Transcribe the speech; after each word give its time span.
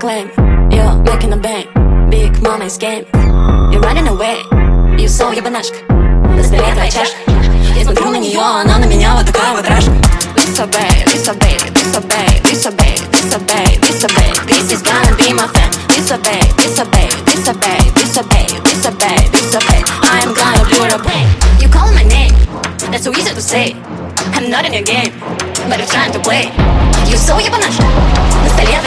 claim 0.00 0.30
You're 0.72 0.96
making 1.02 1.32
a 1.32 1.36
bang 1.36 1.66
Big 2.10 2.42
mama 2.42 2.64
is 2.64 2.78
game 2.78 3.04
You're 3.70 3.84
running 3.84 4.08
away 4.08 4.42
You 4.98 5.08
saw 5.08 5.30
ебанашка 5.32 5.78
На 6.36 6.42
столе 6.42 6.72
твоя 6.72 6.90
чашка 6.90 7.18
Я 7.76 7.84
смотрю 7.84 8.10
на 8.10 8.16
нее, 8.16 8.40
она 8.40 8.78
на 8.78 8.86
меня 8.86 9.14
вот 9.14 9.26
такая 9.26 9.52
вот 9.54 9.68
рашка 9.68 9.92
Lisa 10.36 10.66
babe, 10.66 11.04
Lisa 11.12 11.32
baby, 11.34 11.68
Lisa 11.76 12.00
babe, 12.00 12.40
Lisa 12.48 12.70
babe, 12.70 13.00
Lisa 13.12 13.38
babe, 13.48 13.76
Lisa 13.84 14.08
babe 14.16 14.36
This 14.48 14.72
is 14.72 14.82
gonna 14.82 15.14
be 15.16 15.32
my 15.32 15.46
fan 15.54 15.70
Lisa 15.90 16.16
babe, 16.18 16.48
Lisa 16.58 16.84
babe, 16.84 17.14
Lisa 17.28 17.52
babe, 17.54 17.90
Lisa 17.96 18.22
babe, 18.32 18.56
Lisa 18.64 18.90
babe, 19.02 19.26
Lisa 19.34 19.60
babe 19.68 19.86
I'm 20.02 20.32
gonna 20.34 20.64
do 20.72 20.78
it 20.84 20.92
up 20.96 21.04
You 21.60 21.68
call 21.68 21.92
my 21.92 22.04
name 22.04 22.34
That's 22.90 23.04
so 23.04 23.10
easy 23.12 23.34
to 23.34 23.42
say 23.42 23.74
I'm 24.34 24.50
not 24.50 24.64
in 24.66 24.72
your 24.72 24.86
game 24.94 25.12
But 25.68 25.78
you're 25.78 25.92
trying 25.96 26.12
to 26.12 26.20
play 26.20 26.50
You 27.07 27.17
so 27.17 27.39
ебанашка 27.39 27.83
На 28.43 28.49
столе 28.49 28.79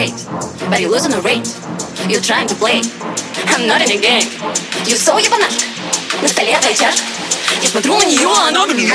Fate, 0.00 0.24
but 0.70 0.80
you're 0.80 0.90
losing 0.90 1.10
the 1.10 1.20
rate. 1.20 1.44
You're 2.08 2.22
trying 2.22 2.48
to 2.48 2.54
play. 2.54 2.80
I'm 3.52 3.66
not 3.66 3.82
in 3.82 3.90
your 3.90 4.00
game. 4.00 4.24
You 4.88 4.96
so 4.96 5.18
ебанашка. 5.18 5.66
На 6.22 6.28
столе 6.28 6.58
твоя 6.58 6.74
чашка. 6.74 7.04
Я 7.62 7.68
смотрю 7.68 7.98
на 7.98 8.04
нее, 8.06 8.32
она 8.48 8.64
на 8.64 8.72
меня. 8.72 8.94